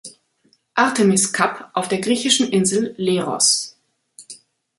Artemis 0.73 1.31
Cup" 1.31 1.69
auf 1.75 1.87
der 1.87 1.99
griechischen 1.99 2.47
Insel 2.49 2.95
Leros. 2.97 3.77